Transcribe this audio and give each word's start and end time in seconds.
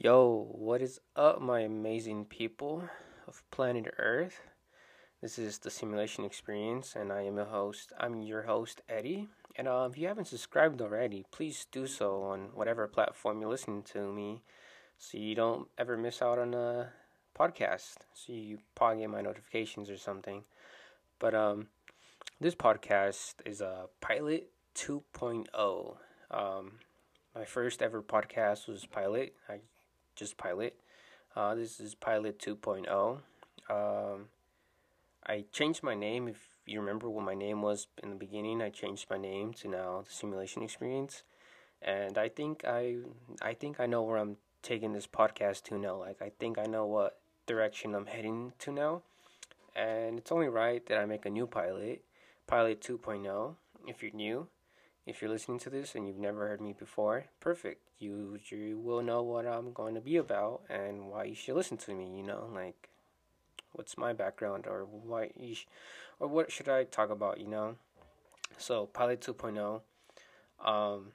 Yo, 0.00 0.46
what 0.52 0.80
is 0.80 1.00
up, 1.16 1.40
my 1.40 1.58
amazing 1.58 2.24
people 2.24 2.84
of 3.26 3.42
planet 3.50 3.92
Earth? 3.98 4.42
This 5.20 5.40
is 5.40 5.58
the 5.58 5.72
Simulation 5.72 6.24
Experience, 6.24 6.94
and 6.94 7.12
I 7.12 7.22
am 7.22 7.34
your 7.34 7.46
host. 7.46 7.92
I'm 7.98 8.22
your 8.22 8.42
host, 8.42 8.80
Eddie. 8.88 9.26
And 9.56 9.66
uh, 9.66 9.88
if 9.90 9.98
you 9.98 10.06
haven't 10.06 10.28
subscribed 10.28 10.80
already, 10.80 11.24
please 11.32 11.66
do 11.72 11.88
so 11.88 12.22
on 12.22 12.50
whatever 12.54 12.86
platform 12.86 13.40
you're 13.40 13.50
listening 13.50 13.82
to 13.92 14.12
me 14.12 14.42
so 14.98 15.18
you 15.18 15.34
don't 15.34 15.66
ever 15.76 15.96
miss 15.96 16.22
out 16.22 16.38
on 16.38 16.54
a 16.54 16.90
podcast. 17.36 17.96
So 18.14 18.32
you 18.32 18.58
probably 18.76 19.00
get 19.00 19.10
my 19.10 19.20
notifications 19.20 19.90
or 19.90 19.96
something. 19.96 20.44
But 21.18 21.34
um, 21.34 21.66
this 22.40 22.54
podcast 22.54 23.34
is 23.44 23.60
a 23.60 23.86
Pilot 24.00 24.48
2.0. 24.76 25.96
Um, 26.30 26.72
my 27.34 27.44
first 27.44 27.82
ever 27.82 28.00
podcast 28.00 28.68
was 28.68 28.86
Pilot. 28.86 29.34
I 29.48 29.58
just 30.18 30.36
Pilot. 30.36 30.74
Uh, 31.36 31.54
this 31.54 31.78
is 31.78 31.94
Pilot 31.94 32.40
2.0. 32.40 33.20
Um, 33.70 34.24
I 35.24 35.44
changed 35.52 35.82
my 35.82 35.94
name. 35.94 36.26
If 36.26 36.56
you 36.66 36.80
remember 36.80 37.08
what 37.08 37.24
my 37.24 37.34
name 37.34 37.62
was 37.62 37.86
in 38.02 38.10
the 38.10 38.16
beginning, 38.16 38.60
I 38.60 38.70
changed 38.70 39.06
my 39.08 39.16
name 39.16 39.52
to 39.54 39.68
now 39.68 40.02
the 40.04 40.12
Simulation 40.12 40.62
Experience, 40.62 41.22
and 41.80 42.18
I 42.18 42.28
think 42.28 42.64
I 42.66 42.96
I 43.40 43.54
think 43.54 43.78
I 43.78 43.86
know 43.86 44.02
where 44.02 44.16
I'm 44.18 44.38
taking 44.62 44.92
this 44.92 45.06
podcast 45.06 45.62
to 45.64 45.78
now. 45.78 45.96
Like 46.00 46.20
I 46.20 46.32
think 46.40 46.58
I 46.58 46.64
know 46.64 46.86
what 46.86 47.20
direction 47.46 47.94
I'm 47.94 48.06
heading 48.06 48.54
to 48.60 48.72
now, 48.72 49.02
and 49.76 50.18
it's 50.18 50.32
only 50.32 50.48
right 50.48 50.84
that 50.86 50.98
I 50.98 51.04
make 51.04 51.26
a 51.26 51.30
new 51.30 51.46
pilot, 51.46 52.02
Pilot 52.46 52.80
2.0. 52.80 53.54
If 53.86 54.02
you're 54.02 54.12
new, 54.12 54.48
if 55.06 55.22
you're 55.22 55.30
listening 55.30 55.58
to 55.60 55.70
this 55.70 55.94
and 55.94 56.06
you've 56.06 56.18
never 56.18 56.48
heard 56.48 56.60
me 56.60 56.74
before, 56.78 57.24
perfect. 57.40 57.80
You 57.98 58.38
you 58.50 58.78
will 58.78 59.02
know 59.02 59.22
what 59.22 59.46
I'm 59.46 59.72
going 59.72 59.94
to 59.94 60.00
be 60.00 60.16
about 60.16 60.62
and 60.68 61.08
why 61.08 61.24
you 61.24 61.34
should 61.34 61.56
listen 61.56 61.76
to 61.78 61.94
me. 61.94 62.16
You 62.16 62.22
know, 62.22 62.48
like 62.54 62.88
what's 63.72 63.96
my 63.96 64.12
background 64.12 64.66
or 64.66 64.84
why 64.84 65.30
you 65.34 65.54
sh- 65.54 65.66
or 66.20 66.28
what 66.28 66.52
should 66.52 66.68
I 66.68 66.84
talk 66.84 67.10
about. 67.10 67.40
You 67.40 67.48
know, 67.48 67.76
so 68.58 68.86
Pilot 68.86 69.20
2.0. 69.20 69.80
Um, 70.64 71.12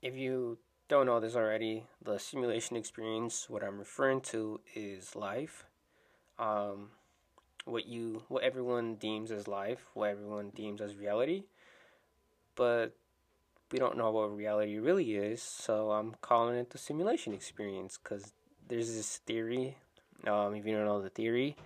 if 0.00 0.16
you 0.16 0.58
don't 0.88 1.06
know 1.06 1.20
this 1.20 1.36
already, 1.36 1.84
the 2.02 2.18
simulation 2.18 2.76
experience, 2.76 3.48
what 3.48 3.62
I'm 3.62 3.78
referring 3.78 4.20
to 4.32 4.60
is 4.74 5.14
life. 5.14 5.66
Um, 6.38 6.90
what 7.64 7.86
you 7.86 8.22
what 8.28 8.42
everyone 8.42 8.96
deems 8.96 9.30
as 9.30 9.46
life, 9.46 9.90
what 9.94 10.10
everyone 10.10 10.50
deems 10.50 10.80
as 10.80 10.96
reality 10.96 11.44
but 12.54 12.96
we 13.72 13.78
don't 13.78 13.96
know 13.96 14.10
what 14.10 14.36
reality 14.36 14.78
really 14.78 15.16
is, 15.16 15.42
so 15.42 15.90
I'm 15.90 16.14
calling 16.20 16.56
it 16.56 16.70
the 16.70 16.78
simulation 16.78 17.32
experience 17.32 17.98
because 18.02 18.32
there's 18.68 18.94
this 18.94 19.18
theory. 19.18 19.76
Um, 20.26 20.54
if 20.54 20.64
you 20.64 20.74
don't 20.74 20.84
know 20.84 21.02
the 21.02 21.10
theory, 21.10 21.56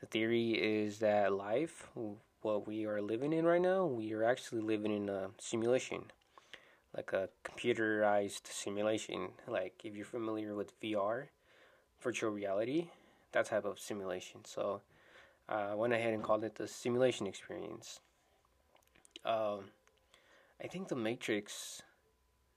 the 0.00 0.06
theory 0.06 0.52
is 0.52 0.98
that 1.00 1.32
life, 1.32 1.88
what 2.42 2.66
we 2.66 2.86
are 2.86 3.02
living 3.02 3.32
in 3.32 3.44
right 3.44 3.60
now, 3.60 3.84
we 3.84 4.12
are 4.12 4.24
actually 4.24 4.62
living 4.62 4.94
in 4.94 5.08
a 5.08 5.28
simulation, 5.38 6.04
like 6.96 7.12
a 7.12 7.28
computerized 7.44 8.46
simulation. 8.46 9.28
Like 9.46 9.82
if 9.84 9.94
you're 9.94 10.06
familiar 10.06 10.54
with 10.54 10.78
VR, 10.80 11.28
virtual 12.00 12.30
reality, 12.30 12.88
that 13.32 13.46
type 13.46 13.64
of 13.64 13.78
simulation. 13.78 14.44
So 14.44 14.80
uh, 15.48 15.68
I 15.72 15.74
went 15.74 15.92
ahead 15.92 16.14
and 16.14 16.22
called 16.22 16.44
it 16.44 16.54
the 16.54 16.68
simulation 16.68 17.26
experience. 17.26 18.00
Um, 19.24 19.64
I 20.62 20.66
think 20.66 20.88
The 20.88 20.96
Matrix 20.96 21.82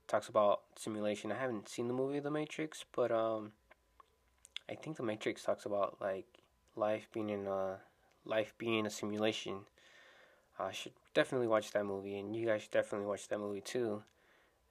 talks 0.08 0.28
about 0.28 0.62
simulation. 0.76 1.32
I 1.32 1.38
haven't 1.38 1.70
seen 1.70 1.88
the 1.88 1.94
movie 1.94 2.20
The 2.20 2.32
Matrix, 2.32 2.84
but 2.96 3.12
um, 3.12 3.52
I 4.70 4.76
think 4.76 4.98
The 4.98 5.04
Matrix 5.04 5.44
talks 5.44 5.66
about 5.66 5.98
like 6.02 6.26
life 6.76 7.08
being 7.14 7.30
in 7.30 7.46
a 7.46 7.78
life 8.26 8.54
being 8.58 8.86
a 8.86 8.90
simulation. 8.90 9.60
I 10.60 10.72
should 10.72 10.94
definitely 11.14 11.48
watch 11.48 11.72
that 11.72 11.86
movie, 11.86 12.18
and 12.18 12.36
you 12.36 12.46
guys 12.48 12.64
should 12.64 12.72
definitely 12.72 13.08
watch 13.08 13.28
that 13.28 13.40
movie 13.40 13.62
too. 13.62 14.04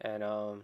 And 0.01 0.23
um, 0.23 0.63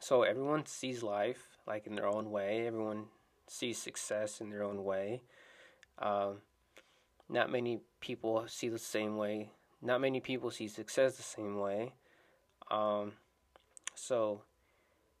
so 0.00 0.22
everyone 0.22 0.66
sees 0.66 1.02
life 1.02 1.58
like 1.66 1.86
in 1.86 1.94
their 1.94 2.08
own 2.08 2.30
way. 2.30 2.66
Everyone 2.66 3.04
sees 3.46 3.78
success 3.78 4.40
in 4.40 4.50
their 4.50 4.64
own 4.64 4.82
way. 4.84 5.22
Um, 5.98 6.38
not 7.28 7.50
many 7.50 7.80
people 8.00 8.44
see 8.48 8.68
the 8.68 8.78
same 8.78 9.16
way 9.16 9.50
not 9.86 10.00
many 10.00 10.20
people 10.20 10.50
see 10.50 10.68
success 10.68 11.16
the 11.16 11.22
same 11.22 11.58
way. 11.58 11.92
Um, 12.70 13.12
so, 13.94 14.42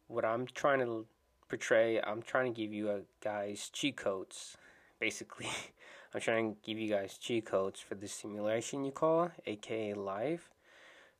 what 0.08 0.24
I'm 0.24 0.46
trying 0.46 0.80
to 0.80 1.06
portray, 1.48 2.00
I'm 2.00 2.20
trying 2.20 2.52
to 2.52 2.60
give 2.60 2.72
you 2.72 2.90
a, 2.90 3.00
guys 3.22 3.70
cheat 3.72 3.96
codes. 3.96 4.56
Basically, 5.00 5.48
I'm 6.14 6.20
trying 6.20 6.54
to 6.54 6.60
give 6.62 6.78
you 6.78 6.92
guys 6.92 7.16
cheat 7.18 7.46
codes 7.46 7.80
for 7.80 7.94
the 7.94 8.08
simulation 8.08 8.84
you 8.84 8.92
call, 8.92 9.30
aka 9.46 9.94
life. 9.94 10.50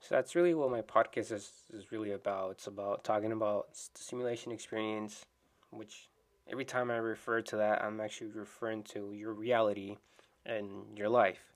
So 0.01 0.15
that's 0.15 0.35
really 0.35 0.55
what 0.55 0.71
my 0.71 0.83
podcast 0.83 1.33
is, 1.33 1.51
is 1.73 1.91
really 1.93 2.13
about. 2.13 2.53
It's 2.53 2.67
about 2.67 3.05
talking 3.05 3.33
about 3.33 3.69
the 3.73 4.03
simulation 4.03 4.53
experience, 4.53 5.25
which 5.71 6.09
every 6.51 6.65
time 6.65 6.91
I 6.91 6.97
refer 6.97 7.41
to 7.43 7.57
that, 7.57 7.83
I'm 7.83 8.01
actually 8.01 8.31
referring 8.31 8.83
to 8.95 9.13
your 9.13 9.33
reality 9.33 9.97
and 10.45 10.97
your 10.97 11.09
life. 11.09 11.56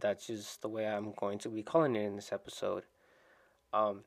That's 0.00 0.26
just 0.26 0.62
the 0.62 0.68
way 0.68 0.86
I'm 0.86 1.12
going 1.12 1.38
to 1.40 1.48
be 1.48 1.62
calling 1.62 1.96
it 1.96 2.04
in 2.04 2.16
this 2.16 2.32
episode. 2.32 2.84
Um, 3.72 4.04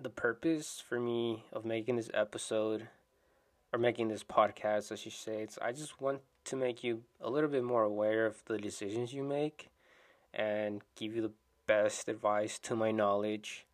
the 0.00 0.10
purpose 0.10 0.82
for 0.86 1.00
me 1.00 1.44
of 1.52 1.64
making 1.64 1.96
this 1.96 2.10
episode 2.12 2.88
or 3.72 3.78
making 3.78 4.08
this 4.08 4.24
podcast, 4.24 4.92
as 4.92 5.04
you 5.04 5.10
say, 5.10 5.42
it's 5.42 5.58
I 5.62 5.72
just 5.72 6.00
want 6.00 6.20
to 6.44 6.56
make 6.56 6.84
you 6.84 7.02
a 7.20 7.30
little 7.30 7.48
bit 7.48 7.64
more 7.64 7.82
aware 7.82 8.26
of 8.26 8.42
the 8.46 8.58
decisions 8.58 9.12
you 9.12 9.22
make 9.22 9.70
and 10.34 10.82
give 10.96 11.14
you 11.14 11.22
the 11.22 11.32
best 11.66 12.08
advice 12.08 12.58
to 12.58 12.76
my 12.76 12.90
knowledge. 12.90 13.66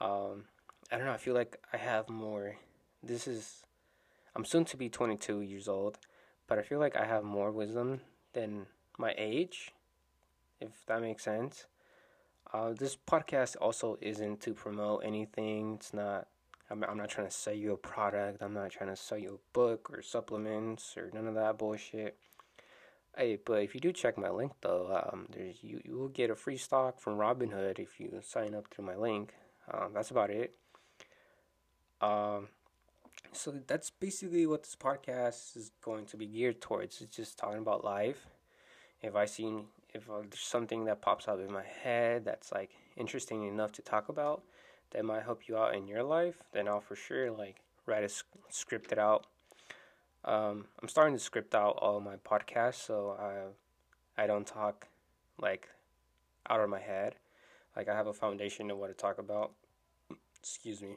Um, 0.00 0.44
I 0.90 0.96
don't 0.96 1.06
know. 1.06 1.12
I 1.12 1.18
feel 1.18 1.34
like 1.34 1.58
I 1.72 1.76
have 1.76 2.08
more. 2.08 2.56
This 3.02 3.26
is. 3.26 3.64
I'm 4.34 4.44
soon 4.44 4.64
to 4.66 4.76
be 4.78 4.88
22 4.88 5.42
years 5.42 5.68
old, 5.68 5.98
but 6.46 6.58
I 6.58 6.62
feel 6.62 6.78
like 6.78 6.96
I 6.96 7.04
have 7.04 7.22
more 7.22 7.50
wisdom 7.50 8.00
than 8.32 8.66
my 8.98 9.14
age 9.18 9.72
if 10.62 10.86
that 10.86 11.00
makes 11.00 11.24
sense. 11.24 11.66
Uh, 12.52 12.72
this 12.72 12.96
podcast 12.96 13.56
also 13.60 13.98
isn't 14.00 14.40
to 14.42 14.54
promote 14.54 15.02
anything. 15.04 15.74
It's 15.74 15.94
not. 15.94 16.28
I'm, 16.70 16.84
I'm 16.84 16.96
not 16.96 17.10
trying 17.10 17.26
to 17.26 17.32
sell 17.32 17.54
you 17.54 17.72
a 17.72 17.76
product. 17.76 18.42
I'm 18.42 18.54
not 18.54 18.70
trying 18.70 18.90
to 18.90 18.96
sell 18.96 19.18
you 19.18 19.34
a 19.34 19.52
book 19.52 19.90
or 19.90 20.02
supplements 20.02 20.96
or 20.96 21.10
none 21.12 21.26
of 21.26 21.34
that 21.34 21.58
bullshit. 21.58 22.16
Hey, 23.16 23.38
but 23.44 23.62
if 23.62 23.74
you 23.74 23.80
do 23.80 23.92
check 23.92 24.16
my 24.16 24.30
link 24.30 24.52
though, 24.62 25.08
um, 25.12 25.26
there's 25.30 25.62
you 25.62 25.80
you 25.84 25.98
will 25.98 26.08
get 26.08 26.30
a 26.30 26.34
free 26.34 26.56
stock 26.56 26.98
from 26.98 27.18
Robinhood 27.18 27.78
if 27.78 28.00
you 28.00 28.20
sign 28.22 28.54
up 28.54 28.68
through 28.68 28.86
my 28.86 28.96
link. 28.96 29.34
Um, 29.70 29.90
that's 29.94 30.10
about 30.10 30.30
it. 30.30 30.54
Um, 32.00 32.48
so 33.32 33.54
that's 33.66 33.90
basically 33.90 34.46
what 34.46 34.62
this 34.62 34.76
podcast 34.76 35.56
is 35.56 35.70
going 35.82 36.06
to 36.06 36.16
be 36.16 36.26
geared 36.26 36.60
towards. 36.60 37.00
It's 37.00 37.16
just 37.16 37.38
talking 37.38 37.60
about 37.60 37.84
life. 37.84 38.26
See 39.26 39.62
if 39.94 40.08
uh, 40.08 40.20
there's 40.22 40.40
something 40.40 40.84
that 40.86 41.02
pops 41.02 41.28
up 41.28 41.38
in 41.40 41.52
my 41.52 41.64
head 41.82 42.24
that's 42.24 42.52
like 42.52 42.70
interesting 42.96 43.46
enough 43.46 43.72
to 43.72 43.82
talk 43.82 44.08
about 44.08 44.42
that 44.90 45.04
might 45.04 45.22
help 45.22 45.48
you 45.48 45.56
out 45.56 45.74
in 45.74 45.86
your 45.86 46.02
life, 46.02 46.36
then 46.52 46.68
I'll 46.68 46.80
for 46.80 46.96
sure 46.96 47.30
like 47.30 47.56
write 47.86 48.04
a 48.04 48.10
script 48.50 48.92
it 48.92 48.98
out. 48.98 49.26
Um, 50.24 50.66
I'm 50.80 50.88
starting 50.88 51.14
to 51.16 51.22
script 51.22 51.54
out 51.54 51.78
all 51.80 52.00
my 52.00 52.16
podcasts, 52.16 52.86
so 52.86 53.16
I 53.18 54.22
I 54.22 54.26
don't 54.26 54.46
talk 54.46 54.86
like 55.40 55.68
out 56.48 56.60
of 56.60 56.68
my 56.68 56.80
head. 56.80 57.16
Like 57.76 57.88
I 57.88 57.96
have 57.96 58.06
a 58.06 58.12
foundation 58.12 58.70
of 58.70 58.78
what 58.78 58.88
to 58.88 58.94
talk 58.94 59.18
about. 59.18 59.52
Excuse 60.38 60.82
me. 60.82 60.96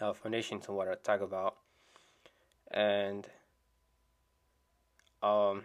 I 0.00 0.06
have 0.06 0.16
a 0.16 0.18
foundation 0.18 0.60
to 0.62 0.72
what 0.72 0.88
I 0.88 0.94
talk 0.94 1.20
about, 1.20 1.56
and 2.70 3.26
um 5.22 5.62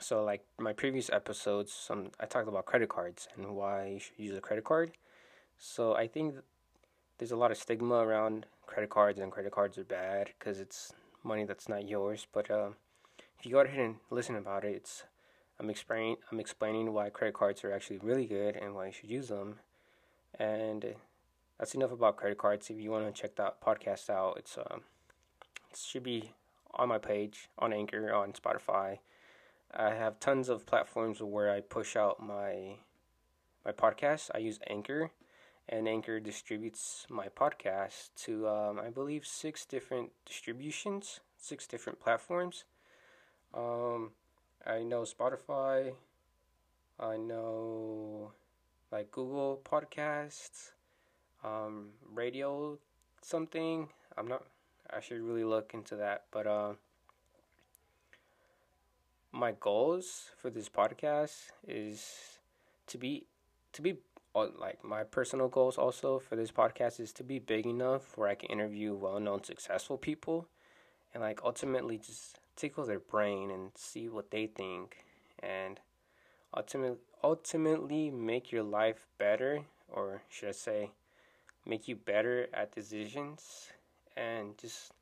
so 0.00 0.24
like 0.24 0.44
my 0.58 0.72
previous 0.72 1.10
episodes, 1.10 1.72
some 1.72 2.10
I 2.20 2.26
talked 2.26 2.48
about 2.48 2.66
credit 2.66 2.88
cards 2.88 3.28
and 3.36 3.54
why 3.54 3.86
you 3.86 3.98
should 3.98 4.18
use 4.18 4.36
a 4.36 4.40
credit 4.40 4.64
card. 4.64 4.92
So 5.58 5.94
I 5.94 6.06
think 6.06 6.36
there's 7.18 7.32
a 7.32 7.36
lot 7.36 7.50
of 7.50 7.58
stigma 7.58 7.96
around 7.96 8.46
credit 8.66 8.90
cards 8.90 9.18
and 9.18 9.32
credit 9.32 9.52
cards 9.52 9.76
are 9.78 9.84
bad 9.84 10.30
because 10.38 10.60
it's 10.60 10.92
money 11.24 11.44
that's 11.44 11.68
not 11.68 11.88
yours. 11.88 12.26
But 12.32 12.50
uh, 12.50 12.70
if 13.38 13.46
you 13.46 13.52
go 13.52 13.60
ahead 13.60 13.80
and 13.80 13.96
listen 14.10 14.36
about 14.36 14.64
it, 14.64 14.76
it's 14.76 15.04
I'm 15.58 15.70
explaining 15.70 16.16
I'm 16.30 16.40
explaining 16.40 16.92
why 16.92 17.10
credit 17.10 17.34
cards 17.34 17.64
are 17.64 17.72
actually 17.72 17.98
really 17.98 18.26
good 18.26 18.56
and 18.56 18.74
why 18.74 18.86
you 18.86 18.92
should 18.92 19.10
use 19.10 19.28
them. 19.28 19.58
And 20.38 20.94
that's 21.58 21.74
enough 21.74 21.92
about 21.92 22.16
credit 22.16 22.38
cards. 22.38 22.70
If 22.70 22.78
you 22.78 22.90
want 22.90 23.12
to 23.12 23.20
check 23.20 23.34
that 23.36 23.60
podcast 23.60 24.10
out, 24.10 24.36
it's 24.38 24.56
um, 24.56 24.82
it 25.70 25.76
should 25.76 26.04
be 26.04 26.32
on 26.74 26.88
my 26.88 26.98
page 26.98 27.48
on 27.58 27.72
Anchor 27.72 28.14
on 28.14 28.32
Spotify 28.32 28.98
I 29.74 29.94
have 29.94 30.18
tons 30.20 30.48
of 30.48 30.66
platforms 30.66 31.20
where 31.20 31.50
I 31.50 31.60
push 31.60 31.96
out 31.96 32.20
my 32.22 32.76
my 33.64 33.72
podcast. 33.72 34.30
I 34.34 34.38
use 34.38 34.58
Anchor, 34.68 35.10
and 35.68 35.86
Anchor 35.86 36.20
distributes 36.20 37.06
my 37.10 37.28
podcast 37.28 38.10
to, 38.24 38.48
um, 38.48 38.80
I 38.80 38.88
believe, 38.88 39.26
six 39.26 39.66
different 39.66 40.12
distributions, 40.24 41.20
six 41.36 41.66
different 41.66 42.00
platforms. 42.00 42.64
Um, 43.52 44.12
I 44.66 44.82
know 44.82 45.02
Spotify, 45.02 45.92
I 46.98 47.16
know 47.16 48.32
like 48.90 49.10
Google 49.10 49.60
Podcasts, 49.64 50.72
um, 51.44 51.90
radio 52.12 52.78
something. 53.22 53.88
I'm 54.16 54.26
not. 54.26 54.44
I 54.90 55.00
should 55.00 55.20
really 55.20 55.44
look 55.44 55.74
into 55.74 55.96
that. 55.96 56.24
But 56.30 56.46
uh, 56.46 56.72
my 59.32 59.52
goals 59.60 60.30
for 60.36 60.50
this 60.50 60.68
podcast 60.68 61.50
is 61.66 62.38
to 62.86 62.96
be 62.96 63.26
to 63.72 63.82
be 63.82 63.98
uh, 64.34 64.46
like 64.58 64.82
my 64.82 65.04
personal 65.04 65.48
goals 65.48 65.76
also 65.76 66.18
for 66.18 66.36
this 66.36 66.50
podcast 66.50 66.98
is 66.98 67.12
to 67.12 67.22
be 67.22 67.38
big 67.38 67.66
enough 67.66 68.16
where 68.16 68.28
I 68.28 68.34
can 68.34 68.50
interview 68.50 68.94
well-known 68.94 69.44
successful 69.44 69.98
people 69.98 70.48
and 71.12 71.22
like 71.22 71.40
ultimately 71.44 71.98
just 71.98 72.38
tickle 72.56 72.86
their 72.86 73.00
brain 73.00 73.50
and 73.50 73.70
see 73.74 74.08
what 74.08 74.30
they 74.30 74.46
think 74.46 75.04
and 75.40 75.78
ultimately 76.56 76.98
ultimately 77.22 78.10
make 78.10 78.50
your 78.50 78.62
life 78.62 79.06
better 79.18 79.64
or 79.88 80.22
should 80.28 80.48
I 80.48 80.52
say 80.52 80.90
make 81.66 81.86
you 81.86 81.96
better 81.96 82.48
at 82.54 82.74
decisions 82.74 83.68
and 84.16 84.56
just 84.56 84.92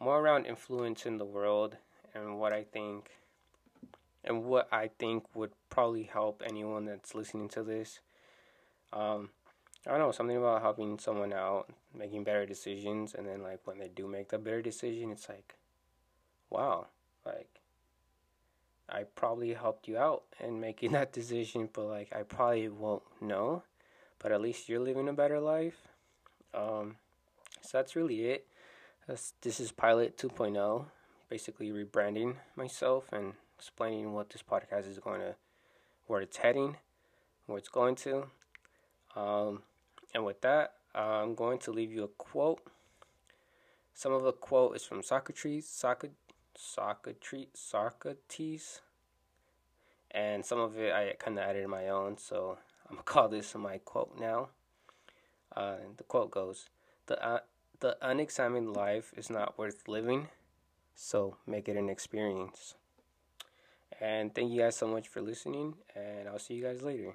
more 0.00 0.18
around 0.18 0.46
influencing 0.46 1.18
the 1.18 1.24
world 1.24 1.76
and 2.14 2.38
what 2.38 2.52
I 2.52 2.62
think 2.62 3.10
and 4.24 4.44
what 4.44 4.68
I 4.72 4.88
think 4.98 5.24
would 5.34 5.52
probably 5.68 6.04
help 6.04 6.42
anyone 6.46 6.84
that's 6.84 7.14
listening 7.14 7.48
to 7.50 7.62
this. 7.62 8.00
Um, 8.92 9.30
I 9.86 9.90
don't 9.90 10.00
know 10.00 10.12
something 10.12 10.36
about 10.36 10.62
helping 10.62 10.98
someone 10.98 11.32
out, 11.32 11.70
making 11.96 12.24
better 12.24 12.44
decisions, 12.44 13.14
and 13.14 13.26
then 13.26 13.42
like 13.42 13.60
when 13.64 13.78
they 13.78 13.88
do 13.88 14.06
make 14.06 14.28
the 14.28 14.38
better 14.38 14.60
decision, 14.60 15.10
it's 15.10 15.28
like, 15.28 15.54
wow, 16.50 16.86
like 17.24 17.48
I 18.88 19.04
probably 19.04 19.54
helped 19.54 19.88
you 19.88 19.96
out 19.96 20.24
in 20.38 20.60
making 20.60 20.92
that 20.92 21.12
decision, 21.12 21.68
but 21.72 21.86
like 21.86 22.14
I 22.14 22.22
probably 22.22 22.68
won't 22.68 23.02
know, 23.20 23.62
but 24.18 24.32
at 24.32 24.42
least 24.42 24.68
you're 24.68 24.80
living 24.80 25.08
a 25.08 25.14
better 25.14 25.40
life, 25.40 25.88
um, 26.52 26.96
so 27.62 27.78
that's 27.78 27.96
really 27.96 28.26
it. 28.26 28.46
That's, 29.06 29.32
this 29.40 29.60
is 29.60 29.72
Pilot 29.72 30.16
2.0, 30.18 30.84
basically 31.28 31.70
rebranding 31.70 32.36
myself 32.54 33.12
and 33.12 33.34
explaining 33.60 34.14
what 34.14 34.30
this 34.30 34.42
podcast 34.42 34.88
is 34.88 34.98
going 34.98 35.20
to, 35.20 35.34
where 36.06 36.22
it's 36.22 36.38
heading, 36.38 36.76
where 37.44 37.58
it's 37.58 37.68
going 37.68 37.94
to. 37.94 38.24
Um, 39.14 39.60
and 40.14 40.24
with 40.24 40.40
that, 40.40 40.72
I'm 40.94 41.34
going 41.34 41.58
to 41.58 41.70
leave 41.70 41.92
you 41.92 42.04
a 42.04 42.08
quote. 42.08 42.62
Some 43.92 44.14
of 44.14 44.22
the 44.22 44.32
quote 44.32 44.76
is 44.76 44.84
from 44.84 45.02
Socrates, 45.02 45.68
Socrates, 45.68 46.16
Socrates, 46.56 47.48
Socrates, 47.52 48.80
and 50.10 50.42
some 50.42 50.58
of 50.58 50.78
it 50.78 50.94
I 50.94 51.12
kind 51.18 51.38
of 51.38 51.44
added 51.44 51.68
my 51.68 51.90
own. 51.90 52.16
So 52.16 52.56
I'm 52.88 52.96
gonna 52.96 53.02
call 53.04 53.28
this 53.28 53.54
my 53.54 53.76
quote 53.84 54.18
now. 54.18 54.48
Uh, 55.54 55.76
the 55.98 56.04
quote 56.04 56.30
goes, 56.30 56.70
"The 57.08 57.22
uh, 57.22 57.40
the 57.80 57.98
unexamined 58.00 58.72
life 58.74 59.12
is 59.18 59.28
not 59.28 59.58
worth 59.58 59.86
living, 59.86 60.28
so 60.94 61.36
make 61.46 61.68
it 61.68 61.76
an 61.76 61.90
experience." 61.90 62.74
And 63.98 64.34
thank 64.34 64.50
you 64.50 64.60
guys 64.60 64.76
so 64.76 64.86
much 64.86 65.08
for 65.08 65.20
listening, 65.20 65.74
and 65.94 66.28
I'll 66.28 66.38
see 66.38 66.54
you 66.54 66.64
guys 66.64 66.82
later. 66.82 67.14